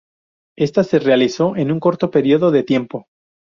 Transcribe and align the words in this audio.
Esta 0.57 0.83
se 0.83 0.97
realizó 0.97 1.55
en 1.55 1.71
un 1.71 1.79
corto 1.79 2.09
periodo 2.09 2.49
de 2.49 2.63
tiempo. 2.63 3.05